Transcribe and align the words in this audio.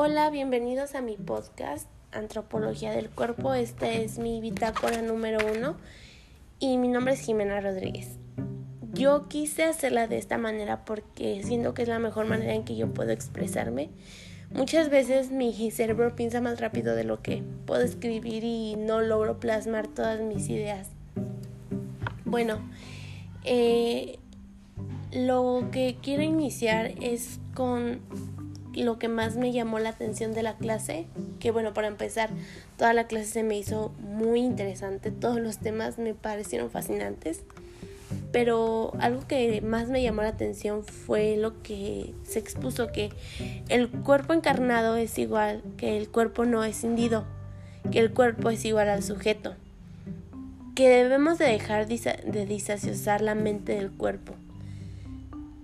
Hola, 0.00 0.30
bienvenidos 0.30 0.94
a 0.94 1.00
mi 1.02 1.16
podcast 1.16 1.88
Antropología 2.12 2.92
del 2.92 3.10
Cuerpo. 3.10 3.52
Este 3.52 4.04
es 4.04 4.20
mi 4.20 4.40
bitácora 4.40 5.02
número 5.02 5.40
uno 5.52 5.74
y 6.60 6.78
mi 6.78 6.86
nombre 6.86 7.14
es 7.14 7.20
Jimena 7.20 7.60
Rodríguez. 7.60 8.16
Yo 8.92 9.26
quise 9.26 9.64
hacerla 9.64 10.06
de 10.06 10.18
esta 10.18 10.38
manera 10.38 10.84
porque 10.84 11.42
siento 11.42 11.74
que 11.74 11.82
es 11.82 11.88
la 11.88 11.98
mejor 11.98 12.26
manera 12.26 12.54
en 12.54 12.64
que 12.64 12.76
yo 12.76 12.94
puedo 12.94 13.10
expresarme. 13.10 13.90
Muchas 14.52 14.88
veces 14.88 15.32
mi 15.32 15.52
cerebro 15.72 16.14
piensa 16.14 16.40
más 16.40 16.60
rápido 16.60 16.94
de 16.94 17.02
lo 17.02 17.20
que 17.20 17.42
puedo 17.66 17.82
escribir 17.82 18.44
y 18.44 18.76
no 18.76 19.00
logro 19.00 19.40
plasmar 19.40 19.88
todas 19.88 20.20
mis 20.20 20.48
ideas. 20.48 20.90
Bueno, 22.24 22.60
eh, 23.42 24.20
lo 25.10 25.70
que 25.72 25.96
quiero 26.00 26.22
iniciar 26.22 26.92
es 27.00 27.40
con 27.52 28.00
lo 28.74 28.98
que 28.98 29.08
más 29.08 29.36
me 29.36 29.52
llamó 29.52 29.78
la 29.78 29.90
atención 29.90 30.32
de 30.32 30.42
la 30.42 30.56
clase, 30.56 31.06
que 31.40 31.50
bueno, 31.50 31.74
para 31.74 31.88
empezar, 31.88 32.30
toda 32.76 32.92
la 32.92 33.06
clase 33.06 33.26
se 33.26 33.42
me 33.42 33.58
hizo 33.58 33.92
muy 34.00 34.40
interesante, 34.40 35.10
todos 35.10 35.40
los 35.40 35.58
temas 35.58 35.98
me 35.98 36.14
parecieron 36.14 36.70
fascinantes, 36.70 37.42
pero 38.32 38.92
algo 39.00 39.26
que 39.26 39.60
más 39.62 39.88
me 39.88 40.02
llamó 40.02 40.22
la 40.22 40.28
atención 40.28 40.84
fue 40.84 41.36
lo 41.36 41.62
que 41.62 42.14
se 42.24 42.38
expuso, 42.38 42.88
que 42.88 43.10
el 43.68 43.88
cuerpo 43.88 44.32
encarnado 44.32 44.96
es 44.96 45.18
igual, 45.18 45.62
que 45.76 45.96
el 45.96 46.08
cuerpo 46.08 46.44
no 46.44 46.64
es 46.64 46.80
cindido, 46.80 47.24
que 47.90 48.00
el 48.00 48.12
cuerpo 48.12 48.50
es 48.50 48.64
igual 48.64 48.88
al 48.88 49.02
sujeto, 49.02 49.54
que 50.74 50.88
debemos 50.88 51.38
de 51.38 51.46
dejar 51.46 51.86
de 51.88 52.46
disociar 52.46 53.20
la 53.20 53.34
mente 53.34 53.74
del 53.74 53.90
cuerpo. 53.90 54.34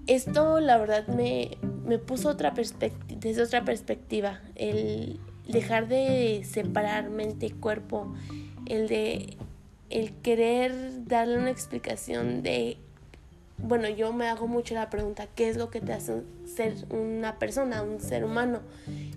Esto 0.06 0.60
la 0.60 0.76
verdad 0.76 1.06
me, 1.06 1.56
me 1.84 1.98
puso 1.98 2.28
otra 2.28 2.52
desde 2.52 3.42
otra 3.42 3.64
perspectiva, 3.64 4.40
el 4.54 5.20
dejar 5.48 5.88
de 5.88 6.42
separar 6.44 7.10
mente 7.10 7.46
y 7.46 7.50
cuerpo, 7.50 8.14
el 8.66 8.88
de 8.88 9.36
el 9.90 10.12
querer 10.22 10.72
darle 11.06 11.38
una 11.38 11.50
explicación 11.50 12.42
de 12.42 12.78
bueno, 13.58 13.88
yo 13.88 14.12
me 14.12 14.26
hago 14.28 14.48
mucho 14.48 14.74
la 14.74 14.90
pregunta, 14.90 15.28
¿qué 15.34 15.48
es 15.48 15.56
lo 15.56 15.70
que 15.70 15.80
te 15.80 15.92
hace 15.92 16.22
ser 16.44 16.74
una 16.90 17.38
persona, 17.38 17.82
un 17.82 18.00
ser 18.00 18.24
humano? 18.24 18.60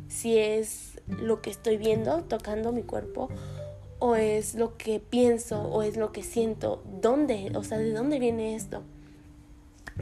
Si 0.07 0.37
es 0.37 1.01
lo 1.07 1.41
que 1.41 1.49
estoy 1.49 1.77
viendo, 1.77 2.21
tocando 2.23 2.71
mi 2.71 2.83
cuerpo, 2.83 3.29
o 3.99 4.15
es 4.15 4.55
lo 4.55 4.77
que 4.77 4.99
pienso, 4.99 5.63
o 5.63 5.81
es 5.81 5.97
lo 5.97 6.11
que 6.11 6.21
siento, 6.23 6.83
¿dónde? 7.01 7.51
O 7.55 7.63
sea, 7.63 7.79
¿de 7.79 7.91
dónde 7.91 8.19
viene 8.19 8.55
esto? 8.55 8.83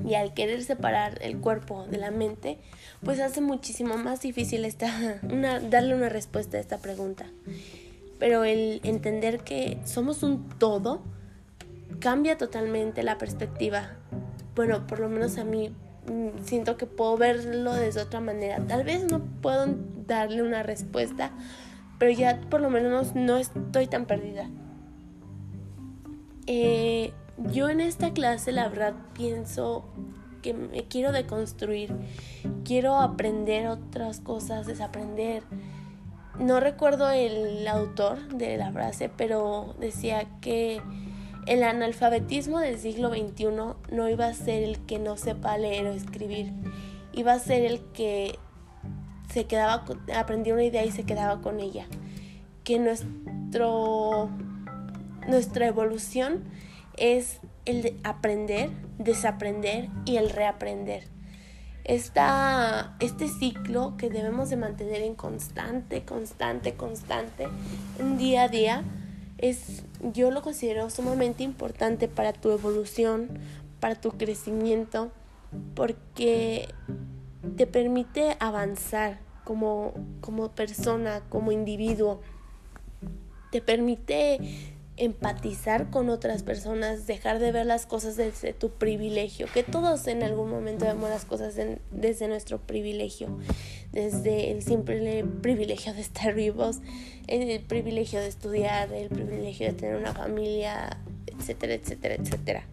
Y 0.03 0.15
al 0.15 0.33
querer 0.33 0.63
separar 0.63 1.19
el 1.21 1.37
cuerpo 1.37 1.85
de 1.85 1.97
la 1.97 2.11
mente, 2.11 2.57
pues 3.03 3.19
hace 3.19 3.41
muchísimo 3.41 3.97
más 3.97 4.21
difícil 4.21 4.65
esta, 4.65 5.19
una, 5.23 5.59
darle 5.59 5.95
una 5.95 6.09
respuesta 6.09 6.57
a 6.57 6.59
esta 6.59 6.79
pregunta. 6.79 7.25
Pero 8.19 8.43
el 8.43 8.81
entender 8.83 9.39
que 9.39 9.77
somos 9.85 10.23
un 10.23 10.49
todo 10.57 11.01
cambia 11.99 12.37
totalmente 12.37 13.03
la 13.03 13.17
perspectiva. 13.17 13.91
Bueno, 14.55 14.87
por 14.87 14.99
lo 14.99 15.09
menos 15.09 15.37
a 15.37 15.43
mí 15.43 15.69
mm, 16.07 16.43
siento 16.43 16.77
que 16.77 16.85
puedo 16.85 17.17
verlo 17.17 17.73
de 17.73 17.89
otra 17.99 18.21
manera. 18.21 18.65
Tal 18.65 18.83
vez 18.83 19.03
no 19.05 19.19
puedo 19.41 19.75
darle 20.07 20.41
una 20.41 20.63
respuesta, 20.63 21.31
pero 21.99 22.11
ya 22.11 22.39
por 22.49 22.61
lo 22.61 22.69
menos 22.69 23.15
no 23.15 23.37
estoy 23.37 23.87
tan 23.87 24.05
perdida. 24.05 24.49
Eh, 26.47 27.11
yo 27.37 27.69
en 27.69 27.81
esta 27.81 28.13
clase 28.13 28.51
la 28.51 28.67
verdad 28.69 28.93
pienso 29.13 29.85
que 30.41 30.53
me 30.53 30.83
quiero 30.83 31.11
deconstruir, 31.11 31.95
quiero 32.63 32.99
aprender 32.99 33.67
otras 33.67 34.19
cosas, 34.19 34.67
desaprender. 34.67 35.43
No 36.39 36.59
recuerdo 36.59 37.09
el 37.09 37.67
autor 37.67 38.27
de 38.27 38.57
la 38.57 38.71
frase, 38.71 39.09
pero 39.09 39.75
decía 39.79 40.27
que 40.41 40.81
el 41.47 41.63
analfabetismo 41.63 42.59
del 42.59 42.77
siglo 42.77 43.09
XXI 43.09 43.45
no 43.91 44.09
iba 44.09 44.27
a 44.27 44.33
ser 44.33 44.63
el 44.63 44.79
que 44.85 44.99
no 44.99 45.17
sepa 45.17 45.57
leer 45.57 45.87
o 45.87 45.93
escribir, 45.93 46.51
iba 47.13 47.33
a 47.33 47.39
ser 47.39 47.63
el 47.63 47.81
que 47.93 48.37
se 49.31 49.45
quedaba, 49.45 49.85
aprendía 50.15 50.53
una 50.53 50.63
idea 50.63 50.85
y 50.85 50.91
se 50.91 51.03
quedaba 51.03 51.41
con 51.41 51.59
ella. 51.59 51.85
Que 52.63 52.79
nuestro, 52.79 54.29
nuestra 55.27 55.67
evolución 55.67 56.43
es 56.97 57.39
el 57.65 57.81
de 57.81 57.97
aprender, 58.03 58.69
desaprender 58.97 59.89
y 60.05 60.17
el 60.17 60.29
reaprender. 60.29 61.07
Esta, 61.83 62.95
este 62.99 63.27
ciclo 63.27 63.95
que 63.97 64.09
debemos 64.09 64.49
de 64.49 64.57
mantener 64.57 65.03
en 65.03 65.13
constante, 65.13 66.03
constante, 66.03 66.73
constante, 66.73 67.47
día 68.17 68.43
a 68.43 68.47
día, 68.47 68.83
es, 69.37 69.83
yo 70.01 70.31
lo 70.31 70.41
considero 70.41 70.89
sumamente 70.89 71.43
importante 71.43 72.07
para 72.07 72.33
tu 72.33 72.51
evolución, 72.51 73.29
para 73.79 73.95
tu 73.95 74.11
crecimiento, 74.11 75.11
porque 75.75 76.67
te 77.55 77.67
permite 77.67 78.35
avanzar 78.39 79.19
como, 79.43 79.93
como 80.21 80.49
persona, 80.49 81.21
como 81.29 81.51
individuo, 81.51 82.21
te 83.51 83.61
permite 83.61 84.74
empatizar 84.97 85.89
con 85.89 86.09
otras 86.09 86.43
personas, 86.43 87.05
dejar 87.05 87.39
de 87.39 87.51
ver 87.51 87.65
las 87.65 87.85
cosas 87.85 88.15
desde 88.15 88.53
tu 88.53 88.69
privilegio, 88.69 89.47
que 89.53 89.63
todos 89.63 90.07
en 90.07 90.23
algún 90.23 90.49
momento 90.49 90.85
vemos 90.85 91.09
las 91.09 91.25
cosas 91.25 91.55
desde 91.91 92.27
nuestro 92.27 92.59
privilegio, 92.59 93.37
desde 93.91 94.51
el 94.51 94.63
simple 94.63 95.25
privilegio 95.41 95.93
de 95.93 96.01
estar 96.01 96.33
vivos, 96.33 96.79
el 97.27 97.61
privilegio 97.61 98.19
de 98.19 98.27
estudiar, 98.27 98.93
el 98.93 99.09
privilegio 99.09 99.67
de 99.67 99.73
tener 99.73 99.95
una 99.97 100.13
familia, 100.13 100.97
etcétera, 101.27 101.73
etcétera, 101.73 102.15
etcétera. 102.15 102.67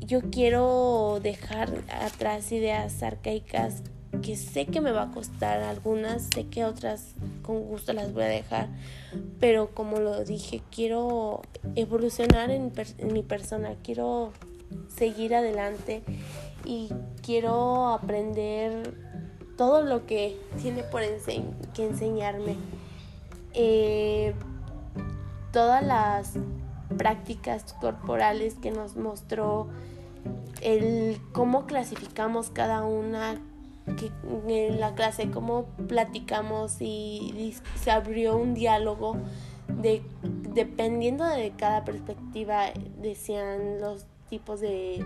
Yo 0.00 0.22
quiero 0.30 1.20
dejar 1.22 1.72
atrás 1.88 2.50
ideas 2.52 3.02
arcaicas 3.02 3.82
que 4.22 4.36
sé 4.36 4.66
que 4.66 4.80
me 4.80 4.92
va 4.92 5.04
a 5.04 5.10
costar 5.10 5.62
algunas, 5.62 6.28
sé 6.34 6.46
que 6.46 6.64
otras 6.64 7.14
con 7.42 7.62
gusto 7.64 7.92
las 7.92 8.12
voy 8.12 8.24
a 8.24 8.28
dejar, 8.28 8.68
pero 9.40 9.70
como 9.74 9.98
lo 9.98 10.24
dije, 10.24 10.62
quiero 10.74 11.42
evolucionar 11.74 12.50
en, 12.50 12.72
mi 13.12 13.22
persona, 13.22 13.74
quiero 13.82 14.32
seguir 14.94 15.34
adelante 15.34 16.02
y 16.64 16.88
quiero 17.22 17.88
aprender 17.88 18.94
todo 19.56 19.82
lo 19.82 20.06
que 20.06 20.38
tiene 20.60 20.82
por 20.82 21.02
que 21.74 21.84
enseñarme. 21.84 22.56
Eh, 23.54 24.34
todas 25.52 25.84
las 25.84 26.34
prácticas 26.96 27.72
corporales 27.80 28.54
que 28.54 28.70
nos 28.70 28.96
mostró 28.96 29.68
el 30.60 31.18
cómo 31.32 31.66
clasificamos 31.66 32.50
cada 32.50 32.82
una, 32.82 33.40
que 33.96 34.10
en 34.48 34.80
la 34.80 34.94
clase 34.94 35.30
cómo 35.30 35.66
platicamos 35.88 36.80
y 36.80 37.54
se 37.80 37.90
abrió 37.90 38.36
un 38.36 38.54
diálogo 38.54 39.16
de 39.68 40.02
dependiendo 40.54 41.24
de 41.24 41.52
cada 41.52 41.84
perspectiva 41.84 42.72
decían 43.00 43.80
los 43.80 44.06
tipos 44.28 44.60
de 44.60 45.04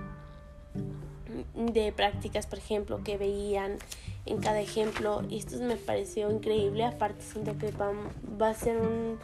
de 1.54 1.92
prácticas 1.92 2.46
por 2.46 2.58
ejemplo 2.58 3.02
que 3.02 3.16
veían 3.16 3.78
en 4.26 4.38
cada 4.38 4.60
ejemplo 4.60 5.22
y 5.28 5.38
esto 5.38 5.58
me 5.58 5.76
pareció 5.76 6.30
increíble. 6.30 6.84
Aparte 6.84 7.22
siento 7.22 7.56
que 7.58 7.70
va, 7.72 7.92
va 8.40 8.50
a 8.50 8.54
ser 8.54 8.78
un, 8.78 9.18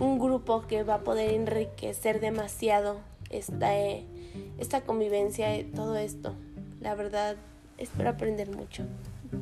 un, 0.00 0.18
grupo 0.18 0.66
que 0.66 0.82
va 0.84 0.94
a 0.94 1.00
poder 1.00 1.32
enriquecer 1.32 2.20
demasiado 2.20 2.98
esta, 3.30 3.70
esta 4.58 4.80
convivencia 4.82 5.48
todo 5.74 5.96
esto. 5.96 6.34
La 6.80 6.94
verdad 6.94 7.36
espero 7.78 8.10
aprender 8.10 8.50
mucho. 8.54 8.84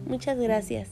Muchas 0.06 0.38
gracias. 0.38 0.90